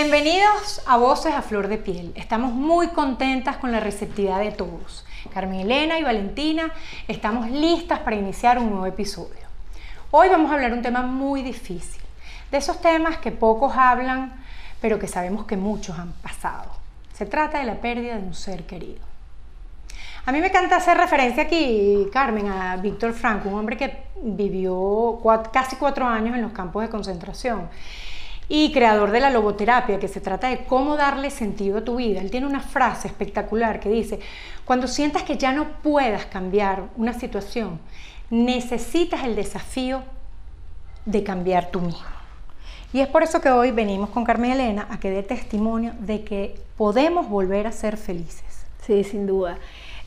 Bienvenidos 0.00 0.80
a 0.86 0.96
Voces 0.96 1.34
a 1.34 1.42
Flor 1.42 1.66
de 1.66 1.76
Piel. 1.76 2.12
Estamos 2.14 2.52
muy 2.52 2.86
contentas 2.86 3.56
con 3.56 3.72
la 3.72 3.80
receptividad 3.80 4.38
de 4.38 4.52
todos. 4.52 5.04
Carmen 5.34 5.58
Elena 5.58 5.98
y 5.98 6.04
Valentina 6.04 6.70
estamos 7.08 7.50
listas 7.50 7.98
para 7.98 8.14
iniciar 8.14 8.60
un 8.60 8.70
nuevo 8.70 8.86
episodio. 8.86 9.48
Hoy 10.12 10.28
vamos 10.28 10.52
a 10.52 10.54
hablar 10.54 10.72
un 10.72 10.82
tema 10.82 11.02
muy 11.02 11.42
difícil, 11.42 12.00
de 12.52 12.58
esos 12.58 12.80
temas 12.80 13.18
que 13.18 13.32
pocos 13.32 13.72
hablan, 13.76 14.40
pero 14.80 15.00
que 15.00 15.08
sabemos 15.08 15.46
que 15.46 15.56
muchos 15.56 15.98
han 15.98 16.12
pasado. 16.12 16.70
Se 17.12 17.26
trata 17.26 17.58
de 17.58 17.64
la 17.64 17.80
pérdida 17.80 18.18
de 18.18 18.22
un 18.22 18.34
ser 18.34 18.66
querido. 18.66 19.00
A 20.26 20.30
mí 20.30 20.38
me 20.40 20.46
encanta 20.46 20.76
hacer 20.76 20.96
referencia 20.96 21.42
aquí, 21.42 22.06
Carmen, 22.12 22.46
a 22.46 22.76
Víctor 22.76 23.14
Franco, 23.14 23.48
un 23.48 23.58
hombre 23.58 23.76
que 23.76 24.04
vivió 24.22 25.18
casi 25.52 25.74
cuatro 25.74 26.06
años 26.06 26.36
en 26.36 26.42
los 26.42 26.52
campos 26.52 26.84
de 26.84 26.88
concentración 26.88 27.68
y 28.48 28.72
creador 28.72 29.10
de 29.10 29.20
la 29.20 29.30
logoterapia, 29.30 29.98
que 29.98 30.08
se 30.08 30.20
trata 30.20 30.48
de 30.48 30.64
cómo 30.64 30.96
darle 30.96 31.30
sentido 31.30 31.78
a 31.78 31.84
tu 31.84 31.96
vida. 31.96 32.20
Él 32.20 32.30
tiene 32.30 32.46
una 32.46 32.60
frase 32.60 33.08
espectacular 33.08 33.78
que 33.78 33.90
dice, 33.90 34.20
cuando 34.64 34.88
sientas 34.88 35.22
que 35.22 35.36
ya 35.36 35.52
no 35.52 35.68
puedas 35.82 36.26
cambiar 36.26 36.84
una 36.96 37.12
situación, 37.12 37.78
necesitas 38.30 39.24
el 39.24 39.36
desafío 39.36 40.02
de 41.04 41.22
cambiar 41.22 41.70
tú 41.70 41.80
mismo. 41.80 42.18
Y 42.92 43.00
es 43.00 43.08
por 43.08 43.22
eso 43.22 43.40
que 43.42 43.50
hoy 43.50 43.70
venimos 43.70 44.08
con 44.10 44.24
Carmen 44.24 44.52
Elena 44.52 44.88
a 44.90 44.98
que 44.98 45.10
dé 45.10 45.22
testimonio 45.22 45.92
de 46.00 46.24
que 46.24 46.54
podemos 46.78 47.28
volver 47.28 47.66
a 47.66 47.72
ser 47.72 47.98
felices. 47.98 48.64
Sí, 48.86 49.04
sin 49.04 49.26
duda. 49.26 49.58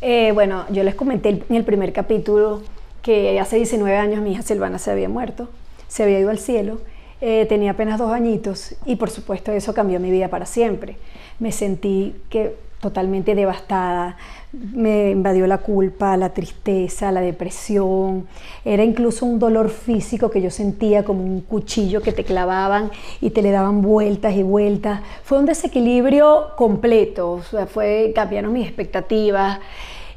Eh, 0.02 0.32
bueno, 0.32 0.66
yo 0.72 0.84
les 0.84 0.96
comenté 0.96 1.30
en 1.30 1.56
el 1.56 1.64
primer 1.64 1.94
capítulo 1.94 2.64
que 3.04 3.40
hace 3.40 3.58
19 3.58 3.96
años 3.96 4.22
mi 4.22 4.32
hija 4.32 4.42
Silvana 4.42 4.80
se 4.80 4.90
había 4.90 5.10
muerto, 5.10 5.48
se 5.88 6.02
había 6.02 6.20
ido 6.20 6.32
al 6.32 6.40
cielo 6.40 6.82
eh, 7.22 7.46
tenía 7.48 7.72
apenas 7.72 8.00
dos 8.00 8.12
añitos 8.12 8.76
y 8.86 8.96
por 8.96 9.12
supuesto 9.12 9.52
eso 9.52 9.74
cambió 9.74 10.00
mi 10.00 10.10
vida 10.12 10.28
para 10.28 10.46
siempre. 10.46 10.98
Me 11.40 11.52
sentí 11.52 12.16
que 12.30 12.56
totalmente 12.82 13.36
devastada, 13.36 14.18
me 14.52 15.12
invadió 15.12 15.46
la 15.48 15.60
culpa, 15.60 16.18
la 16.18 16.30
tristeza, 16.30 17.12
la 17.12 17.22
depresión, 17.22 18.28
era 18.66 18.84
incluso 18.84 19.26
un 19.26 19.38
dolor 19.38 19.70
físico 19.70 20.32
que 20.32 20.42
yo 20.42 20.50
sentía 20.50 21.06
como 21.06 21.24
un 21.24 21.42
cuchillo 21.42 22.02
que 22.02 22.12
te 22.12 22.24
clavaban 22.24 22.90
y 23.22 23.30
te 23.30 23.44
le 23.44 23.52
daban 23.52 23.84
vueltas 23.84 24.36
y 24.36 24.44
vueltas. 24.44 25.02
Fue 25.24 25.38
un 25.38 25.46
desequilibrio 25.46 26.56
completo, 26.58 27.42
fue, 27.68 28.12
cambiaron 28.16 28.52
mis 28.52 28.68
expectativas 28.68 29.60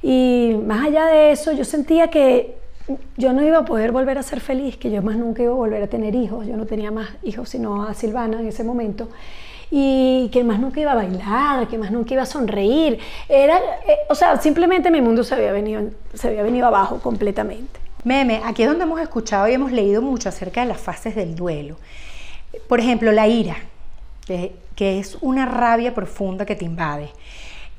y 0.03 0.57
más 0.67 0.87
allá 0.87 1.07
de 1.07 1.33
eso 1.33 1.53
yo 1.53 1.65
sentía 1.65 2.09
que 2.09 2.64
yo 3.17 3.33
no 3.33 3.43
iba 3.43 3.59
a 3.59 3.65
poder 3.65 3.93
volver 3.93 4.19
a 4.19 4.23
ser 4.23 4.41
feliz, 4.41 4.77
que 4.77 4.91
yo 4.91 5.03
más 5.03 5.17
nunca 5.17 5.43
iba 5.43 5.53
a 5.53 5.57
volver 5.57 5.83
a 5.83 5.87
tener 5.87 6.15
hijos, 6.15 6.47
yo 6.47 6.57
no 6.57 6.67
tenía 6.67 6.91
más 6.91 7.09
hijos 7.23 7.49
sino 7.49 7.85
a 7.85 7.95
Silvana 7.95 8.41
en 8.41 8.49
ese 8.49 8.65
momento, 8.65 9.09
y 9.71 10.29
que 10.33 10.45
más 10.45 10.61
nunca 10.61 10.81
iba 10.81 10.93
a 10.93 10.95
bailar, 10.95 11.67
que 11.69 11.79
más 11.79 11.91
nunca 11.91 12.15
iba 12.15 12.23
a 12.23 12.27
sonreír, 12.27 12.99
era, 13.29 13.57
eh, 13.59 13.99
o 14.09 14.15
sea, 14.15 14.39
simplemente 14.41 14.91
mi 14.91 15.01
mundo 15.01 15.25
se 15.25 15.35
había, 15.35 15.53
venido, 15.53 15.83
se 16.13 16.29
había 16.29 16.43
venido 16.43 16.67
abajo 16.67 17.01
completamente. 17.01 17.81
Meme, 18.05 18.43
aquí 18.45 18.63
es 18.63 18.69
donde 18.69 18.85
hemos 18.85 19.01
escuchado 19.01 19.49
y 19.49 19.55
hemos 19.55 19.73
leído 19.73 20.03
mucho 20.03 20.29
acerca 20.29 20.61
de 20.61 20.67
las 20.67 20.79
fases 20.79 21.17
del 21.17 21.35
duelo. 21.35 21.77
Por 22.69 22.79
ejemplo, 22.79 23.11
la 23.13 23.27
ira, 23.27 23.57
que 24.27 24.99
es 24.99 25.17
una 25.23 25.47
rabia 25.47 25.95
profunda 25.95 26.45
que 26.45 26.55
te 26.55 26.67
invade. 26.67 27.09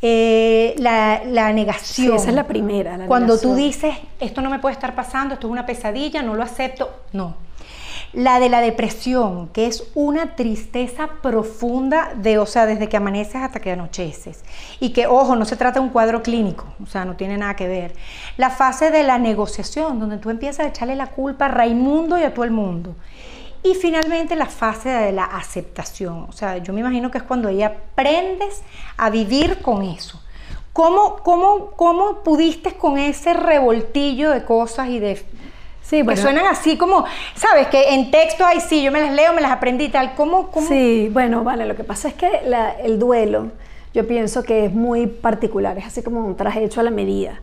Eh, 0.08 0.76
la, 0.78 1.52
negación. 1.52 2.16
esa 2.16 2.30
es 2.30 2.36
la 2.36 2.46
primera. 2.46 3.08
Cuando 3.08 3.40
tú 3.40 3.56
dices, 3.56 3.96
esto 4.20 4.40
no 4.42 4.52
me 4.52 4.60
puede 4.60 4.74
estar 4.74 4.94
pasando, 4.94 5.34
esto 5.34 5.48
es 5.48 5.52
una 5.52 5.66
pesadilla, 5.66 6.22
no 6.22 6.36
lo 6.36 6.44
acepto, 6.44 6.92
no. 7.12 7.38
La 8.14 8.40
de 8.40 8.50
la 8.50 8.62
depresión, 8.62 9.48
que 9.48 9.66
es 9.66 9.90
una 9.96 10.36
tristeza 10.36 11.10
profunda 11.24 12.14
de, 12.16 12.38
o 12.38 12.46
sea, 12.46 12.68
desde 12.68 12.88
que 12.88 12.98
amaneces 12.98 13.38
hasta 13.38 13.60
que 13.60 13.72
anocheces. 13.72 14.44
Y 14.80 14.92
que, 14.92 15.08
ojo, 15.08 15.36
no 15.36 15.44
se 15.44 15.58
trata 15.58 15.80
de 15.80 15.86
un 15.88 15.92
cuadro 15.92 16.22
clínico, 16.22 16.68
o 16.84 16.86
sea, 16.86 17.04
no 17.04 17.16
tiene 17.16 17.40
nada 17.40 17.56
que 17.56 17.68
ver. 17.68 17.96
La 18.38 18.52
fase 18.52 18.92
de 18.92 19.02
la 19.02 19.18
negociación, 19.18 20.00
donde 20.00 20.18
tú 20.18 20.30
empiezas 20.30 20.68
a 20.68 20.70
echarle 20.70 20.96
la 20.96 21.08
culpa 21.08 21.46
a 21.46 21.48
Raimundo 21.48 22.20
y 22.20 22.22
a 22.22 22.32
todo 22.32 22.46
el 22.46 22.52
mundo. 22.52 22.96
Y 23.66 23.74
finalmente 23.74 24.36
la 24.36 24.46
fase 24.46 24.90
de 24.90 25.12
la 25.12 25.24
aceptación. 25.24 26.28
O 26.30 26.32
sea, 26.32 26.60
yo 26.60 26.72
me 26.72 26.82
imagino 26.82 27.10
que 27.10 27.18
es 27.18 27.24
cuando 27.24 27.50
ya 27.50 27.66
aprendes 27.66 28.62
a 28.96 29.10
vivir 29.10 29.60
con 29.64 29.82
eso. 29.82 30.22
¿Cómo, 30.72 31.16
cómo, 31.24 31.72
cómo 31.72 32.18
pudiste 32.24 32.74
con 32.74 33.00
ese 33.00 33.34
revoltillo 33.34 34.30
de 34.30 34.46
cosas 34.46 34.90
y 34.90 35.00
de... 35.00 35.16
Sí, 35.82 36.04
bueno, 36.04 36.12
que 36.12 36.18
suenan 36.18 36.46
así 36.46 36.78
como, 36.78 37.06
¿sabes? 37.34 37.68
Que 37.70 37.96
en 37.96 38.12
texto, 38.12 38.46
ay, 38.46 38.60
sí, 38.60 38.84
yo 38.84 38.92
me 38.92 39.00
las 39.00 39.12
leo, 39.12 39.34
me 39.34 39.42
las 39.42 39.52
aprendí 39.52 39.86
y 39.86 39.90
tal. 39.90 40.14
¿Cómo, 40.14 40.52
cómo? 40.52 40.68
Sí, 40.68 41.10
bueno, 41.12 41.44
vale, 41.44 41.66
lo 41.66 41.76
que 41.76 41.84
pasa 41.84 42.10
es 42.10 42.14
que 42.14 42.30
el 42.84 43.00
duelo, 43.00 43.52
yo 43.96 44.06
pienso 44.06 44.44
que 44.44 44.66
es 44.66 44.74
muy 44.74 45.08
particular, 45.08 45.76
es 45.80 45.86
así 45.86 46.04
como 46.04 46.24
un 46.24 46.38
traje 46.38 46.64
hecho 46.64 46.82
a 46.82 46.84
la 46.84 46.92
medida. 46.92 47.42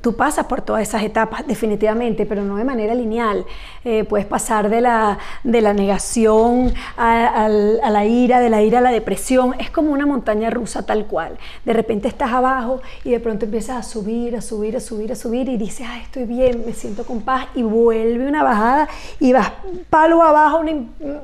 Tú 0.00 0.14
pasas 0.14 0.46
por 0.46 0.62
todas 0.62 0.82
esas 0.82 1.02
etapas 1.02 1.46
definitivamente, 1.46 2.24
pero 2.24 2.42
no 2.42 2.56
de 2.56 2.64
manera 2.64 2.94
lineal. 2.94 3.44
Eh, 3.84 4.04
puedes 4.04 4.26
pasar 4.26 4.68
de 4.68 4.80
la, 4.80 5.18
de 5.42 5.60
la 5.60 5.72
negación 5.72 6.72
a, 6.96 7.48
la 7.48 8.04
ira, 8.04 8.40
de 8.40 8.50
la 8.50 8.62
ira 8.62 8.78
a 8.78 8.82
la 8.82 8.92
depresión. 8.92 9.54
Es 9.58 9.70
como 9.70 9.92
una 9.92 10.06
montaña 10.06 10.48
rusa 10.50 10.86
tal 10.86 11.06
cual. 11.06 11.38
De 11.64 11.72
repente 11.72 12.06
estás 12.06 12.32
abajo 12.32 12.80
y 13.04 13.10
de 13.10 13.20
pronto 13.20 13.46
empiezas 13.46 13.76
a 13.78 13.82
subir, 13.82 14.36
a 14.36 14.40
subir, 14.40 14.76
a 14.76 14.80
subir, 14.80 15.12
a 15.12 15.16
subir 15.16 15.48
y 15.48 15.56
dices, 15.56 15.86
ah, 15.90 15.98
estoy 15.98 16.24
bien, 16.24 16.62
me 16.64 16.72
siento 16.72 17.04
con 17.04 17.22
paz 17.22 17.48
y 17.54 17.62
vuelve 17.62 18.28
una 18.28 18.44
bajada 18.44 18.88
y 19.18 19.32
vas 19.32 19.50
palo 19.88 20.22
abajo, 20.22 20.62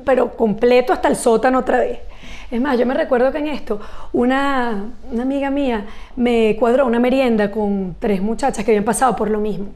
pero 0.03 0.35
completo 0.35 0.91
hasta 0.91 1.07
el 1.07 1.15
sótano 1.15 1.59
otra 1.59 1.79
vez. 1.79 2.06
Es 2.49 2.61
más, 2.61 2.79
yo 2.79 2.85
me 2.85 2.93
recuerdo 2.93 3.31
que 3.31 3.39
en 3.39 3.47
esto 3.47 3.79
una, 4.13 4.85
amiga 5.19 5.49
mía 5.49 5.85
me 6.15 6.55
cuadró 6.57 6.85
una 6.85 6.99
merienda 6.99 7.51
con 7.51 7.95
tres 7.99 8.21
muchachas 8.21 8.63
que 8.63 8.71
habían 8.71 8.85
pasado 8.85 9.15
por 9.15 9.29
lo 9.29 9.39
mismo. 9.39 9.67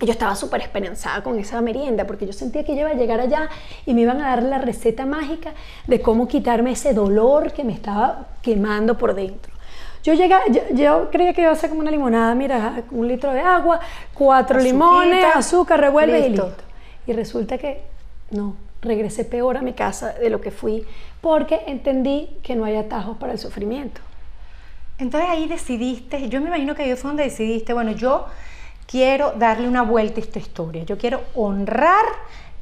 Y 0.00 0.06
yo 0.06 0.12
estaba 0.12 0.34
súper 0.34 0.62
esperanzada 0.62 1.22
con 1.22 1.38
esa 1.38 1.60
merienda 1.60 2.04
porque 2.04 2.26
yo 2.26 2.32
sentía 2.32 2.64
que 2.64 2.72
iba 2.72 2.90
a 2.90 2.94
llegar 2.94 3.20
allá 3.20 3.48
y 3.86 3.94
me 3.94 4.00
iban 4.00 4.20
a 4.20 4.30
dar 4.30 4.42
la 4.42 4.58
receta 4.58 5.06
mágica 5.06 5.52
de 5.86 6.00
cómo 6.00 6.26
quitarme 6.26 6.72
ese 6.72 6.92
dolor 6.92 7.52
que 7.52 7.62
me 7.62 7.72
estaba 7.72 8.26
quemando 8.42 8.98
por 8.98 9.14
dentro. 9.14 9.52
Yo, 10.02 10.14
llegué, 10.14 10.34
yo, 10.72 11.08
creía 11.12 11.32
que 11.32 11.42
iba 11.42 11.52
a 11.52 11.54
ser 11.54 11.70
como 11.70 11.82
una 11.82 11.92
limonada, 11.92 12.34
mira, 12.34 12.82
un 12.90 13.06
litro 13.06 13.32
de 13.32 13.40
agua, 13.40 13.78
cuatro 14.12 14.58
limones, 14.58 15.24
azúcar, 15.32 15.78
revuelve 15.78 16.18
y 16.18 16.28
listo. 16.30 16.52
Y 17.06 17.12
resulta 17.12 17.56
que 17.56 17.82
no, 18.32 18.56
regresé 18.82 19.24
peor 19.24 19.56
a 19.56 19.62
mi 19.62 19.72
casa 19.72 20.12
de 20.12 20.28
lo 20.28 20.40
que 20.40 20.50
fui 20.50 20.84
porque 21.20 21.60
entendí 21.66 22.28
que 22.42 22.56
no 22.56 22.64
hay 22.64 22.76
atajos 22.76 23.16
para 23.16 23.32
el 23.32 23.38
sufrimiento. 23.38 24.00
Entonces 24.98 25.30
ahí 25.30 25.48
decidiste, 25.48 26.28
yo 26.28 26.40
me 26.40 26.48
imagino 26.48 26.74
que 26.74 26.82
ahí 26.82 26.94
fue 26.96 27.08
donde 27.08 27.24
decidiste, 27.24 27.72
bueno, 27.72 27.92
yo 27.92 28.26
quiero 28.86 29.32
darle 29.32 29.68
una 29.68 29.82
vuelta 29.82 30.20
a 30.20 30.24
esta 30.24 30.38
historia, 30.38 30.82
yo 30.84 30.98
quiero 30.98 31.22
honrar 31.34 32.04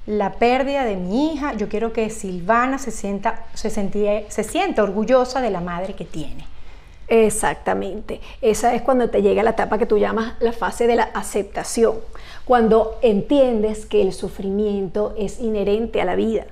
la 0.07 0.35
pérdida 0.35 0.85
de 0.85 0.97
mi 0.97 1.33
hija, 1.33 1.55
yo 1.55 1.69
quiero 1.69 1.93
que 1.93 2.09
Silvana 2.11 2.79
se 2.79 2.91
sienta, 2.91 3.47
se, 3.55 3.71
se 3.71 4.45
sienta 4.45 4.83
orgullosa 4.83 5.41
de 5.41 5.51
la 5.51 5.61
madre 5.61 5.95
que 5.95 6.05
tiene. 6.05 6.47
Exactamente. 7.11 8.21
Esa 8.41 8.73
es 8.77 8.83
cuando 8.83 9.11
te 9.11 9.21
llega 9.21 9.43
la 9.43 9.51
etapa 9.51 9.79
que 9.79 9.87
tú 9.87 9.99
llamas 9.99 10.35
la 10.39 10.53
fase 10.53 10.87
de 10.87 10.95
la 10.95 11.03
aceptación, 11.03 11.97
cuando 12.45 12.99
entiendes 13.03 13.85
que 13.85 14.01
el 14.01 14.13
sufrimiento 14.13 15.13
es 15.19 15.41
inherente 15.41 16.01
a 16.01 16.05
la 16.05 16.15
vida, 16.15 16.47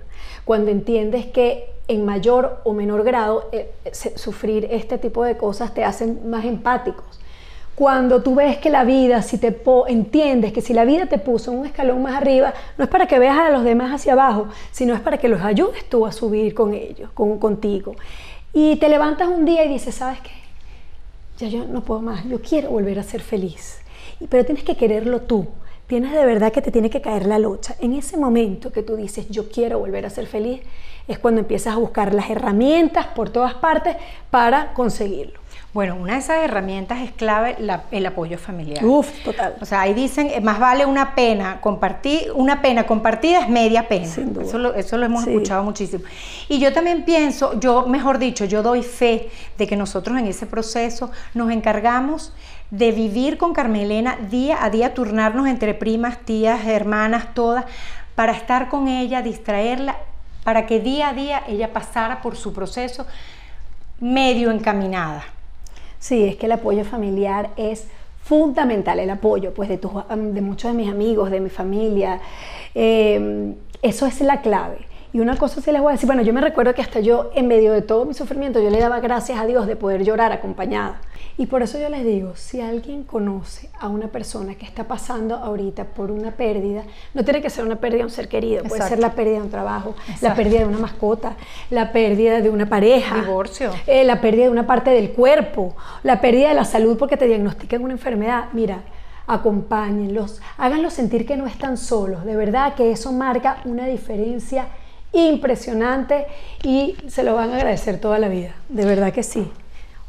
cuando 0.44 0.72
entiendes 0.72 1.26
que 1.26 1.70
en 1.86 2.04
mayor 2.04 2.60
o 2.64 2.72
menor 2.74 3.04
grado 3.04 3.48
eh, 3.52 3.70
sufrir 4.16 4.66
este 4.72 4.98
tipo 4.98 5.22
de 5.22 5.36
cosas 5.36 5.72
te 5.74 5.84
hacen 5.84 6.28
más 6.28 6.44
empáticos. 6.44 7.20
Cuando 7.76 8.20
tú 8.20 8.34
ves 8.34 8.58
que 8.58 8.68
la 8.68 8.82
vida, 8.82 9.22
si 9.22 9.38
te 9.38 9.56
entiendes 9.86 10.52
que 10.52 10.60
si 10.60 10.74
la 10.74 10.84
vida 10.84 11.06
te 11.06 11.18
puso 11.18 11.52
un 11.52 11.66
escalón 11.66 12.02
más 12.02 12.16
arriba, 12.16 12.52
no 12.76 12.82
es 12.82 12.90
para 12.90 13.06
que 13.06 13.20
veas 13.20 13.38
a 13.38 13.50
los 13.50 13.62
demás 13.62 13.92
hacia 13.92 14.14
abajo, 14.14 14.48
sino 14.72 14.92
es 14.92 15.00
para 15.00 15.18
que 15.18 15.28
los 15.28 15.40
ayudes 15.42 15.88
tú 15.88 16.04
a 16.04 16.10
subir 16.10 16.52
con 16.52 16.74
ellos, 16.74 17.12
con, 17.12 17.38
contigo. 17.38 17.94
Y 18.52 18.74
te 18.76 18.88
levantas 18.88 19.28
un 19.28 19.44
día 19.44 19.64
y 19.64 19.68
dices, 19.68 19.94
¿sabes 19.94 20.18
qué? 20.20 20.47
Ya 21.38 21.48
yo 21.48 21.64
no 21.64 21.82
puedo 21.82 22.02
más, 22.02 22.24
yo 22.28 22.40
quiero 22.42 22.70
volver 22.70 22.98
a 22.98 23.02
ser 23.02 23.22
feliz. 23.22 23.78
Pero 24.28 24.44
tienes 24.44 24.64
que 24.64 24.76
quererlo 24.76 25.22
tú, 25.22 25.46
tienes 25.86 26.12
de 26.12 26.26
verdad 26.26 26.52
que 26.52 26.60
te 26.60 26.72
tiene 26.72 26.90
que 26.90 27.00
caer 27.00 27.26
la 27.26 27.38
locha. 27.38 27.76
En 27.80 27.92
ese 27.92 28.16
momento 28.16 28.72
que 28.72 28.82
tú 28.82 28.96
dices, 28.96 29.28
yo 29.30 29.48
quiero 29.48 29.78
volver 29.78 30.04
a 30.04 30.10
ser 30.10 30.26
feliz, 30.26 30.60
es 31.06 31.18
cuando 31.18 31.40
empiezas 31.40 31.74
a 31.74 31.78
buscar 31.78 32.12
las 32.12 32.28
herramientas 32.28 33.06
por 33.06 33.30
todas 33.30 33.54
partes 33.54 33.96
para 34.30 34.74
conseguirlo. 34.74 35.37
Bueno, 35.74 35.96
una 35.96 36.14
de 36.14 36.20
esas 36.20 36.42
herramientas 36.42 37.00
es 37.02 37.12
clave 37.12 37.56
el 37.90 38.06
apoyo 38.06 38.38
familiar. 38.38 38.82
Uf, 38.82 39.10
total. 39.22 39.56
O 39.60 39.66
sea, 39.66 39.82
ahí 39.82 39.92
dicen, 39.92 40.28
eh, 40.28 40.40
más 40.40 40.58
vale 40.58 40.86
una 40.86 41.14
pena 41.14 41.60
compartir, 41.60 42.32
una 42.34 42.62
pena 42.62 42.86
compartida 42.86 43.40
es 43.40 43.50
media 43.50 43.86
pena. 43.86 44.06
Eso 44.06 44.58
lo, 44.58 44.74
eso 44.74 44.96
lo 44.96 45.04
hemos 45.04 45.26
escuchado 45.26 45.62
muchísimo. 45.62 46.04
Y 46.48 46.58
yo 46.58 46.72
también 46.72 47.04
pienso, 47.04 47.60
yo, 47.60 47.86
mejor 47.86 48.18
dicho, 48.18 48.46
yo 48.46 48.62
doy 48.62 48.82
fe 48.82 49.28
de 49.58 49.66
que 49.66 49.76
nosotros 49.76 50.18
en 50.18 50.26
ese 50.26 50.46
proceso 50.46 51.10
nos 51.34 51.50
encargamos 51.50 52.32
de 52.70 52.90
vivir 52.90 53.36
con 53.36 53.52
Carmelena 53.52 54.16
día 54.30 54.64
a 54.64 54.70
día, 54.70 54.94
turnarnos 54.94 55.48
entre 55.48 55.74
primas, 55.74 56.18
tías, 56.24 56.66
hermanas, 56.66 57.34
todas, 57.34 57.66
para 58.14 58.32
estar 58.32 58.70
con 58.70 58.88
ella, 58.88 59.20
distraerla 59.20 59.96
para 60.44 60.64
que 60.64 60.80
día 60.80 61.10
a 61.10 61.12
día 61.12 61.42
ella 61.46 61.74
pasara 61.74 62.22
por 62.22 62.34
su 62.34 62.54
proceso 62.54 63.06
medio 64.00 64.50
encaminada. 64.50 65.24
Sí, 65.98 66.24
es 66.24 66.36
que 66.36 66.46
el 66.46 66.52
apoyo 66.52 66.84
familiar 66.84 67.50
es 67.56 67.86
fundamental, 68.22 68.98
el 69.00 69.10
apoyo 69.10 69.54
pues 69.54 69.68
de, 69.68 69.78
de 69.78 70.40
muchos 70.40 70.70
de 70.72 70.76
mis 70.76 70.90
amigos, 70.90 71.30
de 71.30 71.40
mi 71.40 71.48
familia. 71.48 72.20
Eh, 72.74 73.54
eso 73.82 74.06
es 74.06 74.20
la 74.20 74.40
clave. 74.42 74.78
Y 75.12 75.20
una 75.20 75.36
cosa 75.36 75.62
sí 75.62 75.72
les 75.72 75.80
voy 75.80 75.90
a 75.90 75.92
decir, 75.92 76.06
bueno, 76.06 76.22
yo 76.22 76.34
me 76.34 76.40
recuerdo 76.40 76.74
que 76.74 76.82
hasta 76.82 77.00
yo, 77.00 77.30
en 77.34 77.48
medio 77.48 77.72
de 77.72 77.80
todo 77.80 78.04
mi 78.04 78.12
sufrimiento, 78.12 78.60
yo 78.60 78.68
le 78.68 78.78
daba 78.78 79.00
gracias 79.00 79.38
a 79.38 79.46
Dios 79.46 79.66
de 79.66 79.74
poder 79.74 80.04
llorar 80.04 80.32
acompañada. 80.32 81.00
Y 81.38 81.46
por 81.46 81.62
eso 81.62 81.78
yo 81.78 81.88
les 81.88 82.04
digo, 82.04 82.34
si 82.34 82.60
alguien 82.60 83.04
conoce 83.04 83.70
a 83.78 83.88
una 83.88 84.08
persona 84.08 84.56
que 84.56 84.66
está 84.66 84.84
pasando 84.84 85.36
ahorita 85.36 85.84
por 85.84 86.10
una 86.10 86.32
pérdida, 86.32 86.82
no 87.14 87.24
tiene 87.24 87.40
que 87.40 87.48
ser 87.48 87.64
una 87.64 87.76
pérdida 87.76 87.98
de 87.98 88.04
un 88.04 88.10
ser 88.10 88.28
querido, 88.28 88.64
puede 88.64 88.82
ser 88.82 88.98
la 88.98 89.12
pérdida 89.12 89.36
de 89.36 89.42
un 89.42 89.50
trabajo, 89.50 89.94
la 90.20 90.34
pérdida 90.34 90.58
de 90.58 90.66
una 90.66 90.78
mascota, 90.78 91.36
la 91.70 91.92
pérdida 91.92 92.40
de 92.40 92.50
una 92.50 92.68
pareja, 92.68 93.14
divorcio, 93.14 93.70
eh, 93.86 94.04
la 94.04 94.20
pérdida 94.20 94.44
de 94.44 94.50
una 94.50 94.66
parte 94.66 94.90
del 94.90 95.12
cuerpo, 95.12 95.76
la 96.02 96.20
pérdida 96.20 96.48
de 96.48 96.54
la 96.54 96.64
salud 96.64 96.98
porque 96.98 97.16
te 97.16 97.26
diagnostican 97.26 97.82
una 97.82 97.92
enfermedad. 97.92 98.46
Mira, 98.52 98.82
acompáñenlos, 99.28 100.40
háganlos 100.56 100.92
sentir 100.92 101.24
que 101.24 101.36
no 101.36 101.46
están 101.46 101.76
solos. 101.76 102.24
De 102.24 102.34
verdad 102.34 102.74
que 102.74 102.90
eso 102.90 103.12
marca 103.12 103.58
una 103.64 103.86
diferencia 103.86 104.66
impresionante 105.12 106.26
y 106.62 106.96
se 107.08 107.22
lo 107.22 107.34
van 107.34 107.50
a 107.50 107.56
agradecer 107.56 108.00
toda 108.00 108.18
la 108.18 108.28
vida. 108.28 108.54
De 108.68 108.84
verdad 108.84 109.12
que 109.12 109.22
sí. 109.22 109.50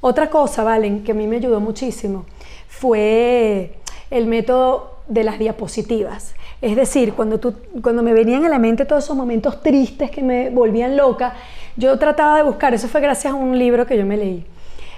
Otra 0.02 0.30
cosa, 0.30 0.64
Valen, 0.64 1.04
que 1.04 1.12
a 1.12 1.16
mí 1.16 1.28
me 1.28 1.38
ayudó 1.38 1.60
muchísimo 1.60 2.26
fue 2.70 3.74
el 4.10 4.26
método 4.26 5.00
de 5.08 5.24
las 5.24 5.38
diapositivas. 5.38 6.34
Es 6.62 6.76
decir, 6.76 7.14
cuando, 7.14 7.40
tú, 7.40 7.56
cuando 7.82 8.04
me 8.04 8.14
venían 8.14 8.46
a 8.46 8.50
la 8.50 8.60
mente 8.60 8.86
todos 8.86 9.04
esos 9.04 9.18
momentos 9.18 9.62
tristes 9.62 10.12
que 10.12 10.22
me 10.22 10.50
volvían 10.50 10.96
loca, 10.96 11.34
yo 11.76 11.98
trataba 11.98 12.38
de 12.38 12.44
buscar, 12.44 12.74
eso 12.74 12.88
fue 12.88 13.02
gracias 13.02 13.34
a 13.34 13.36
un 13.36 13.58
libro 13.58 13.86
que 13.86 13.98
yo 13.98 14.06
me 14.06 14.18
leí, 14.18 14.46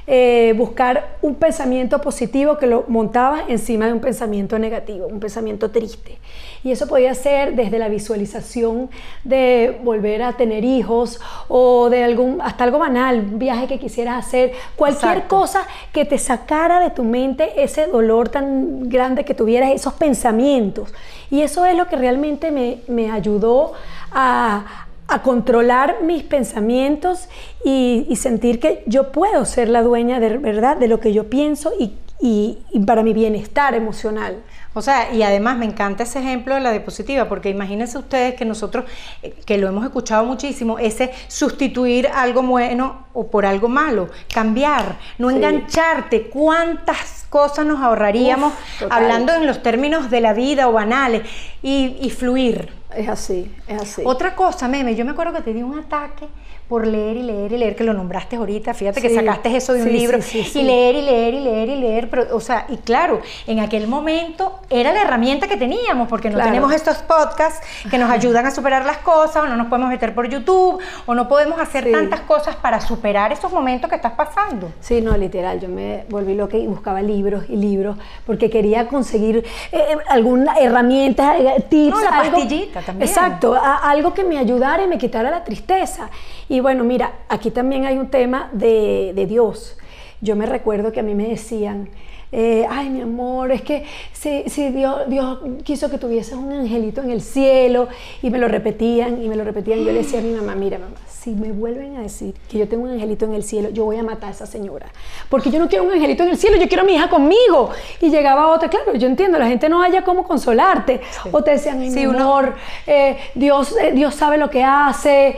eh, 0.07 0.53
buscar 0.57 1.17
un 1.21 1.35
pensamiento 1.35 2.01
positivo 2.01 2.57
que 2.57 2.67
lo 2.67 2.85
montaba 2.87 3.43
encima 3.47 3.85
de 3.85 3.93
un 3.93 3.99
pensamiento 3.99 4.57
negativo, 4.57 5.07
un 5.07 5.19
pensamiento 5.19 5.69
triste. 5.71 6.17
Y 6.63 6.71
eso 6.71 6.87
podía 6.87 7.13
ser 7.13 7.55
desde 7.55 7.79
la 7.79 7.89
visualización 7.89 8.89
de 9.23 9.79
volver 9.83 10.23
a 10.23 10.33
tener 10.33 10.63
hijos 10.63 11.19
o 11.47 11.89
de 11.89 12.03
algún, 12.03 12.39
hasta 12.41 12.63
algo 12.63 12.79
banal, 12.79 13.19
un 13.19 13.39
viaje 13.39 13.67
que 13.67 13.79
quisieras 13.79 14.25
hacer, 14.25 14.53
cualquier 14.75 15.27
cosa 15.27 15.67
que 15.91 16.05
te 16.05 16.17
sacara 16.17 16.79
de 16.79 16.91
tu 16.91 17.03
mente 17.03 17.63
ese 17.63 17.87
dolor 17.87 18.29
tan 18.29 18.89
grande 18.89 19.25
que 19.25 19.33
tuvieras, 19.33 19.71
esos 19.71 19.93
pensamientos. 19.93 20.93
Y 21.29 21.41
eso 21.41 21.65
es 21.65 21.75
lo 21.75 21.87
que 21.87 21.95
realmente 21.95 22.51
me, 22.51 22.79
me 22.87 23.11
ayudó 23.11 23.73
a, 24.11 24.87
a 25.11 25.21
controlar 25.23 25.97
mis 26.03 26.23
pensamientos 26.23 27.27
y, 27.65 28.07
sentir 28.15 28.59
que 28.59 28.83
yo 28.85 29.11
puedo 29.11 29.45
ser 29.45 29.67
la 29.67 29.81
dueña 29.81 30.19
de 30.19 30.37
verdad 30.37 30.77
de 30.77 30.87
lo 30.87 30.99
que 30.99 31.11
yo 31.11 31.29
pienso 31.29 31.73
y, 31.77 31.93
y, 32.21 32.79
para 32.85 33.03
mi 33.03 33.13
bienestar 33.13 33.75
emocional. 33.75 34.37
O 34.73 34.81
sea, 34.81 35.13
y 35.13 35.21
además 35.21 35.57
me 35.57 35.65
encanta 35.65 36.03
ese 36.03 36.19
ejemplo 36.19 36.55
de 36.55 36.61
la 36.61 36.71
diapositiva, 36.71 37.27
porque 37.27 37.49
imagínense 37.49 37.97
ustedes 37.97 38.35
que 38.35 38.45
nosotros, 38.45 38.85
eh, 39.21 39.35
que 39.45 39.57
lo 39.57 39.67
hemos 39.67 39.83
escuchado 39.83 40.23
muchísimo, 40.23 40.79
ese 40.79 41.11
sustituir 41.27 42.07
algo 42.07 42.41
bueno 42.41 43.07
o 43.13 43.27
por 43.27 43.45
algo 43.45 43.67
malo, 43.67 44.09
cambiar, 44.33 44.97
no 45.17 45.29
engancharte, 45.29 46.29
cuántas 46.29 47.25
cosas 47.29 47.65
nos 47.65 47.81
ahorraríamos 47.81 48.53
hablando 48.89 49.33
en 49.33 49.45
los 49.45 49.61
términos 49.61 50.09
de 50.09 50.21
la 50.21 50.33
vida 50.33 50.69
o 50.69 50.71
banales, 50.71 51.23
y, 51.61 51.97
y 52.01 52.09
fluir. 52.11 52.80
Es 52.95 53.07
así, 53.09 53.53
es 53.67 53.81
así. 53.81 54.01
Otra 54.05 54.35
cosa, 54.35 54.67
meme, 54.67 54.95
yo 54.95 55.05
me 55.05 55.11
acuerdo 55.11 55.33
que 55.33 55.41
te 55.41 55.53
di 55.53 55.63
un 55.63 55.79
ataque 55.79 56.27
por 56.71 56.87
leer 56.87 57.17
y 57.17 57.23
leer 57.23 57.51
y 57.51 57.57
leer, 57.57 57.75
que 57.75 57.83
lo 57.83 57.93
nombraste 57.93 58.37
ahorita, 58.37 58.73
fíjate 58.73 59.01
que 59.01 59.13
sacaste 59.13 59.53
eso 59.57 59.73
de 59.73 59.81
un 59.81 59.91
libro, 59.91 60.19
y 60.19 60.61
leer 60.61 60.95
y 60.95 61.01
leer 61.01 61.33
y 61.33 61.39
leer 61.41 61.67
y 61.67 61.75
leer, 61.75 62.09
pero, 62.09 62.33
o 62.33 62.39
sea, 62.39 62.65
y 62.69 62.77
claro, 62.77 63.19
en 63.45 63.59
aquel 63.59 63.89
momento 63.89 64.61
era 64.69 64.93
la 64.93 65.01
herramienta 65.01 65.49
que 65.49 65.57
teníamos, 65.57 66.07
porque 66.07 66.29
no 66.29 66.39
tenemos 66.39 66.71
estos 66.71 66.99
podcasts 66.99 67.59
que 67.89 67.97
nos 67.97 68.09
ayudan 68.09 68.45
a 68.45 68.51
superar 68.51 68.85
las 68.85 68.99
cosas, 68.99 69.43
o 69.43 69.47
no 69.47 69.57
nos 69.57 69.67
podemos 69.67 69.89
meter 69.89 70.15
por 70.15 70.29
YouTube, 70.29 70.79
o 71.05 71.13
no 71.13 71.27
podemos 71.27 71.59
hacer 71.59 71.91
tantas 71.91 72.21
cosas 72.21 72.55
para 72.55 72.79
superar 72.79 73.33
esos 73.33 73.51
momentos 73.51 73.89
que 73.89 73.97
estás 73.97 74.13
pasando. 74.13 74.71
Sí, 74.79 75.01
no, 75.01 75.17
literal, 75.17 75.59
yo 75.59 75.67
me 75.67 76.05
volví 76.07 76.35
loca 76.35 76.55
y 76.55 76.67
buscaba 76.67 77.01
libros 77.01 77.43
y 77.49 77.57
libros, 77.57 77.97
porque 78.25 78.49
quería 78.49 78.87
conseguir 78.87 79.39
eh, 79.39 79.43
eh, 79.73 79.97
alguna 80.07 80.55
herramienta, 80.57 81.37
eh, 81.37 81.65
tips, 81.69 81.97
no, 81.97 82.01
la 82.01 82.11
pastillita 82.11 82.80
Exacto, 82.99 83.55
algo 83.55 84.13
que 84.13 84.23
me 84.23 84.37
ayudara 84.37 84.83
y 84.83 84.87
me 84.87 84.97
quitara 84.97 85.29
la 85.29 85.43
tristeza. 85.43 86.09
Y 86.49 86.59
bueno, 86.59 86.83
mira, 86.83 87.13
aquí 87.29 87.51
también 87.51 87.85
hay 87.85 87.97
un 87.97 88.09
tema 88.09 88.49
de, 88.51 89.13
de 89.15 89.25
Dios. 89.25 89.77
Yo 90.21 90.35
me 90.35 90.45
recuerdo 90.45 90.91
que 90.91 90.99
a 90.99 91.03
mí 91.03 91.15
me 91.15 91.27
decían, 91.27 91.89
eh, 92.33 92.65
ay 92.69 92.89
mi 92.89 93.01
amor, 93.01 93.51
es 93.51 93.61
que 93.61 93.85
si, 94.13 94.69
Dios, 94.69 95.09
Dios, 95.09 95.39
quiso 95.63 95.89
que 95.89 95.97
tuvieses 95.97 96.33
un 96.33 96.51
angelito 96.51 97.01
en 97.01 97.11
el 97.11 97.21
cielo 97.21 97.89
y 98.21 98.29
me 98.29 98.37
lo 98.37 98.47
repetían 98.47 99.21
y 99.21 99.27
me 99.27 99.35
lo 99.35 99.43
repetían. 99.43 99.79
Yo 99.79 99.91
le 99.91 99.95
decía 99.95 100.19
a 100.19 100.21
mi 100.21 100.31
mamá, 100.31 100.55
mira 100.55 100.77
mamá, 100.77 100.95
si 101.21 101.35
me 101.35 101.51
vuelven 101.51 101.97
a 101.97 102.01
decir 102.01 102.33
que 102.49 102.57
yo 102.57 102.67
tengo 102.67 102.83
un 102.83 102.89
angelito 102.89 103.25
en 103.25 103.35
el 103.35 103.43
cielo, 103.43 103.69
yo 103.69 103.85
voy 103.85 103.97
a 103.97 104.01
matar 104.01 104.29
a 104.29 104.31
esa 104.31 104.47
señora. 104.47 104.87
Porque 105.29 105.51
yo 105.51 105.59
no 105.59 105.69
quiero 105.69 105.83
un 105.83 105.91
angelito 105.91 106.23
en 106.23 106.29
el 106.29 106.37
cielo, 106.37 106.57
yo 106.57 106.67
quiero 106.67 106.81
a 106.81 106.85
mi 106.85 106.95
hija 106.95 107.09
conmigo. 107.09 107.69
Y 107.99 108.09
llegaba 108.09 108.47
otra, 108.47 108.69
claro, 108.69 108.95
yo 108.95 109.05
entiendo, 109.05 109.37
la 109.37 109.45
gente 109.45 109.69
no 109.69 109.83
haya 109.83 110.03
cómo 110.03 110.23
consolarte. 110.23 110.99
O 111.31 111.43
te 111.43 111.51
decían, 111.51 111.79
mi 111.79 112.03
amor, 112.03 112.55
eh, 112.87 113.19
Dios, 113.35 113.75
eh, 113.79 113.91
Dios 113.91 114.15
sabe 114.15 114.39
lo 114.39 114.49
que 114.49 114.63
hace, 114.63 115.35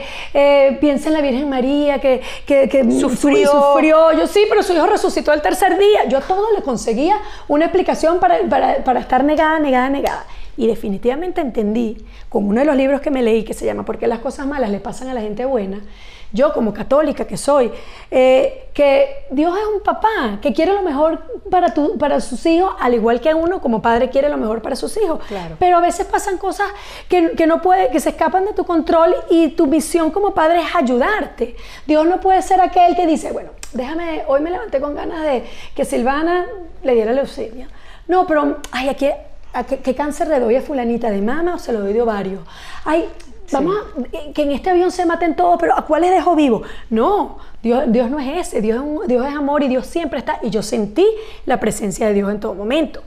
piensa 0.80 1.08
en 1.08 1.12
la 1.12 1.20
Virgen 1.20 1.50
María 1.50 2.00
que, 2.00 2.22
que, 2.46 2.90
sufrió. 2.98 3.50
sufrió. 3.50 4.12
Yo 4.12 4.26
sí, 4.26 4.40
pero 4.48 4.62
su 4.62 4.72
hijo 4.72 4.86
resucitó 4.86 5.34
el 5.34 5.42
tercer 5.42 5.76
día. 5.76 6.06
Yo 6.08 6.22
todo 6.22 6.50
le 6.56 6.62
conseguía 6.62 7.18
una 7.46 7.66
explicación 7.66 8.20
para, 8.20 8.38
para, 8.48 8.82
para 8.84 9.00
estar 9.00 9.22
negada, 9.22 9.58
negada, 9.58 9.90
negada. 9.90 10.24
Y 10.56 10.66
definitivamente 10.66 11.40
entendí, 11.40 11.96
con 12.28 12.46
uno 12.46 12.60
de 12.60 12.66
los 12.66 12.76
libros 12.76 13.00
que 13.00 13.10
me 13.10 13.22
leí, 13.22 13.44
que 13.44 13.54
se 13.54 13.66
llama 13.66 13.84
¿Por 13.84 13.98
qué 13.98 14.06
las 14.06 14.20
cosas 14.20 14.46
malas 14.46 14.70
le 14.70 14.80
pasan 14.80 15.08
a 15.08 15.14
la 15.14 15.20
gente 15.20 15.44
buena? 15.44 15.80
Yo 16.32 16.52
como 16.52 16.74
católica 16.74 17.26
que 17.26 17.36
soy, 17.36 17.70
eh, 18.10 18.68
que 18.74 19.26
Dios 19.30 19.56
es 19.56 19.64
un 19.72 19.82
papá 19.82 20.40
que 20.42 20.52
quiere 20.52 20.72
lo 20.72 20.82
mejor 20.82 21.22
para, 21.48 21.72
tu, 21.72 21.96
para 21.96 22.20
sus 22.20 22.44
hijos, 22.44 22.74
al 22.80 22.92
igual 22.92 23.20
que 23.20 23.32
uno 23.32 23.60
como 23.60 23.80
padre 23.80 24.10
quiere 24.10 24.28
lo 24.28 24.36
mejor 24.36 24.60
para 24.60 24.74
sus 24.74 24.96
hijos. 24.96 25.20
Pero 25.60 25.76
a 25.76 25.80
veces 25.80 26.06
pasan 26.06 26.36
cosas 26.36 26.66
que, 27.08 27.32
que, 27.32 27.46
no 27.46 27.62
puede, 27.62 27.88
que 27.90 28.00
se 28.00 28.10
escapan 28.10 28.46
de 28.46 28.52
tu 28.52 28.64
control 28.64 29.14
y 29.30 29.50
tu 29.50 29.68
misión 29.68 30.10
como 30.10 30.34
padre 30.34 30.62
es 30.62 30.74
ayudarte. 30.74 31.54
Dios 31.86 32.04
no 32.04 32.18
puede 32.18 32.42
ser 32.42 32.60
aquel 32.60 32.96
que 32.96 33.06
dice, 33.06 33.30
bueno, 33.30 33.50
déjame, 33.72 34.24
hoy 34.26 34.40
me 34.40 34.50
levanté 34.50 34.80
con 34.80 34.96
ganas 34.96 35.22
de 35.22 35.44
que 35.76 35.84
Silvana 35.84 36.46
le 36.82 36.94
diera 36.94 37.12
leucemia. 37.12 37.68
No, 38.08 38.26
pero, 38.26 38.58
ay, 38.72 38.88
aquí, 38.88 39.08
qué, 39.62 39.94
cáncer 39.94 40.28
le 40.28 40.40
doy 40.40 40.56
a 40.56 40.62
fulanita 40.62 41.10
de 41.10 41.22
mama 41.22 41.54
o 41.54 41.58
se 41.58 41.72
lo 41.72 41.80
doy 41.80 41.92
de 41.92 42.02
ovario? 42.02 42.40
Ay, 42.84 43.08
vamos 43.52 43.76
a, 43.76 44.32
que 44.32 44.42
en 44.42 44.50
este 44.50 44.70
avión 44.70 44.90
se 44.90 45.06
maten 45.06 45.36
todos, 45.36 45.56
pero 45.60 45.78
¿a 45.78 45.86
cuáles 45.86 46.10
dejo 46.10 46.34
vivo? 46.34 46.62
No, 46.90 47.38
Dios, 47.62 47.84
Dios 47.86 48.10
no 48.10 48.18
es 48.18 48.48
ese, 48.48 48.60
Dios 48.60 48.82
es, 48.82 49.08
Dios 49.08 49.26
es 49.26 49.34
amor 49.34 49.62
y 49.62 49.68
Dios 49.68 49.86
siempre 49.86 50.18
está. 50.18 50.40
Y 50.42 50.50
yo 50.50 50.62
sentí 50.62 51.06
la 51.46 51.60
presencia 51.60 52.08
de 52.08 52.14
Dios 52.14 52.30
en 52.30 52.40
todo 52.40 52.54
momento. 52.54 53.02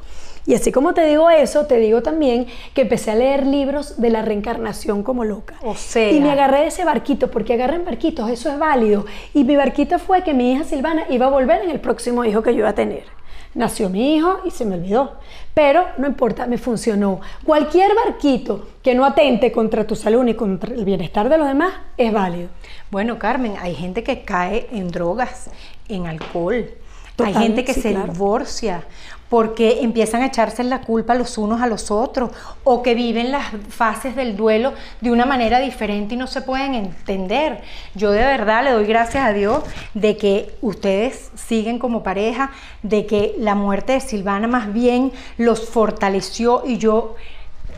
Y 0.48 0.56
así 0.56 0.72
como 0.72 0.94
te 0.94 1.06
digo 1.06 1.30
eso, 1.30 1.66
te 1.66 1.76
digo 1.78 2.02
también 2.02 2.48
que 2.74 2.84
empecé 2.84 3.12
a 3.12 3.16
leer 3.16 3.46
libros 3.46 4.00
de 4.00 4.10
la 4.10 4.22
reencarnación 4.22 5.04
como 5.04 5.26
loca. 5.26 5.56
O 5.62 5.76
sea. 5.76 6.10
Y 6.10 6.22
me 6.22 6.32
agarré 6.32 6.62
de 6.62 6.68
ese 6.68 6.86
barquito, 6.86 7.30
porque 7.30 7.54
agarren 7.54 7.84
barquitos, 7.84 8.30
eso 8.30 8.50
es 8.50 8.58
válido. 8.58 9.06
Y 9.34 9.44
mi 9.44 9.58
barquito 9.58 10.00
fue 10.00 10.24
que 10.24 10.34
mi 10.34 10.54
hija 10.54 10.64
Silvana 10.64 11.04
iba 11.10 11.26
a 11.26 11.30
volver 11.30 11.64
en 11.64 11.70
el 11.70 11.82
próximo 11.82 12.24
hijo 12.24 12.42
que 12.42 12.54
yo 12.54 12.60
iba 12.60 12.70
a 12.70 12.76
tener. 12.76 13.17
Nació 13.58 13.90
mi 13.90 14.16
hijo 14.16 14.42
y 14.46 14.52
se 14.52 14.66
me 14.66 14.76
olvidó. 14.76 15.14
Pero 15.56 15.84
no 15.98 16.06
importa, 16.06 16.46
me 16.46 16.60
funcionó. 16.60 17.22
Cualquier 17.44 17.96
barquito 17.96 18.68
que 18.84 18.94
no 18.94 19.04
atente 19.04 19.52
contra 19.52 19.88
tu 19.88 19.96
salud 19.96 20.24
ni 20.24 20.36
contra 20.36 20.76
el 20.76 20.86
bienestar 20.86 21.28
de 21.28 21.40
los 21.40 21.48
demás 21.48 21.74
es 21.98 22.14
válido. 22.14 22.50
Bueno, 22.92 23.18
Carmen, 23.18 23.56
hay 23.60 23.74
gente 23.74 24.04
que 24.04 24.22
cae 24.22 24.68
en 24.72 24.90
drogas, 24.90 25.50
en 25.90 26.06
alcohol. 26.06 26.70
hay 27.18 27.34
gente 27.34 27.66
que 27.66 27.74
se 27.74 27.96
divorcia 27.96 28.84
porque 29.30 29.82
empiezan 29.82 30.22
a 30.22 30.28
echarse 30.28 30.64
la 30.64 30.82
culpa 30.82 31.16
los 31.16 31.38
unos 31.38 31.62
a 31.62 31.68
los 31.68 31.92
otros 31.92 32.32
o 32.64 32.82
que 32.82 32.96
viven 32.96 33.32
las 33.32 33.48
fases 33.70 34.16
del 34.16 34.38
duelo 34.38 34.74
de 35.02 35.12
una 35.12 35.26
manera 35.26 35.60
diferente 35.60 36.16
y 36.16 36.18
no 36.18 36.28
se 36.28 36.42
pueden 36.42 36.74
entender. 36.74 37.62
Yo 37.96 38.12
de 38.12 38.24
verdad 38.24 38.64
le 38.64 38.72
doy 38.72 38.86
gracias 38.86 39.26
a 39.26 39.34
Dios 39.34 39.64
de 39.94 40.18
que 40.18 40.56
ustedes 40.62 41.32
siguen 41.36 41.80
como 41.80 42.04
pareja, 42.04 42.52
de 42.84 43.06
que 43.06 43.36
la 43.38 43.56
muerte 43.56 43.94
de 43.94 44.00
Silvana 44.00 44.48
más 44.48 44.74
bien 44.74 45.12
los 45.38 45.68
fortaleció 45.70 46.64
y 46.66 46.78
yo 46.78 47.16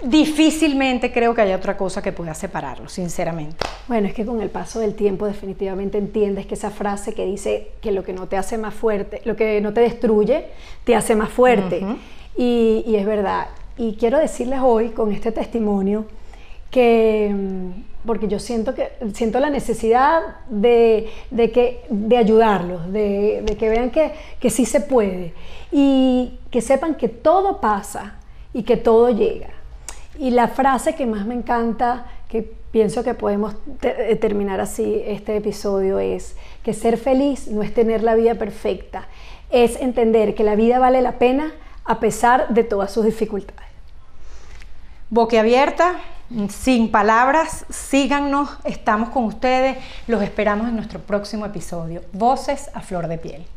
difícilmente 0.03 1.11
creo 1.11 1.33
que 1.33 1.41
haya 1.41 1.55
otra 1.55 1.77
cosa 1.77 2.01
que 2.01 2.11
pueda 2.11 2.33
separarlos, 2.33 2.93
sinceramente. 2.93 3.57
Bueno, 3.87 4.07
es 4.07 4.13
que 4.13 4.25
con 4.25 4.41
el 4.41 4.49
paso 4.49 4.79
del 4.79 4.95
tiempo 4.95 5.25
definitivamente 5.25 5.97
entiendes 5.97 6.45
que 6.45 6.55
esa 6.55 6.69
frase 6.71 7.13
que 7.13 7.25
dice 7.25 7.71
que 7.81 7.91
lo 7.91 8.03
que 8.03 8.13
no 8.13 8.27
te 8.27 8.37
hace 8.37 8.57
más 8.57 8.73
fuerte, 8.73 9.21
lo 9.25 9.35
que 9.35 9.61
no 9.61 9.73
te 9.73 9.81
destruye, 9.81 10.45
te 10.83 10.95
hace 10.95 11.15
más 11.15 11.29
fuerte. 11.29 11.83
y, 12.37 12.83
y 12.85 12.95
es 12.95 13.05
verdad. 13.05 13.47
Y 13.77 13.93
quiero 13.93 14.17
decirles 14.17 14.59
hoy 14.61 14.89
con 14.89 15.11
este 15.11 15.31
testimonio 15.31 16.05
que 16.69 17.31
mm, 17.33 17.89
porque 18.05 18.27
yo 18.27 18.39
siento 18.39 18.73
que 18.75 18.91
siento 19.13 19.39
la 19.39 19.49
necesidad 19.49 20.21
de, 20.49 21.09
que, 21.31 21.83
de 21.89 22.17
ayudarlos, 22.17 22.91
de, 22.91 23.43
que 23.59 23.69
vean 23.69 23.91
que, 23.91 24.13
que 24.39 24.49
sí 24.49 24.65
se 24.65 24.81
puede 24.81 25.33
y 25.71 26.39
que 26.49 26.61
sepan 26.61 26.95
que 26.95 27.09
todo 27.09 27.59
pasa 27.59 28.15
y 28.53 28.63
que 28.63 28.77
todo 28.77 29.09
llega. 29.09 29.49
Y 30.19 30.31
la 30.31 30.49
frase 30.49 30.95
que 30.95 31.05
más 31.05 31.25
me 31.25 31.33
encanta, 31.33 32.05
que 32.27 32.43
pienso 32.43 33.05
que 33.05 33.13
podemos 33.13 33.55
eh, 33.81 34.17
terminar 34.19 34.59
así 34.59 35.01
este 35.05 35.37
episodio, 35.37 35.97
es 35.97 36.35
que 36.61 36.73
ser 36.73 36.97
feliz 36.97 37.47
no 37.47 37.63
es 37.63 37.73
tener 37.73 38.03
la 38.03 38.15
vida 38.15 38.35
perfecta, 38.35 39.07
es 39.49 39.79
entender 39.79 40.35
que 40.35 40.43
la 40.43 40.55
vida 40.55 40.77
vale 40.77 41.01
la 41.01 41.13
pena 41.13 41.53
a 41.85 42.01
pesar 42.01 42.49
de 42.49 42.65
todas 42.65 42.91
sus 42.91 43.05
dificultades. 43.05 43.69
Boquiabierta, 45.09 46.01
sin 46.49 46.91
palabras, 46.91 47.65
síganos, 47.69 48.49
estamos 48.65 49.09
con 49.11 49.23
ustedes, 49.23 49.77
los 50.05 50.21
esperamos 50.21 50.67
en 50.67 50.75
nuestro 50.75 50.99
próximo 50.99 51.45
episodio. 51.45 52.01
Voces 52.11 52.69
a 52.73 52.81
flor 52.81 53.07
de 53.07 53.17
piel. 53.19 53.47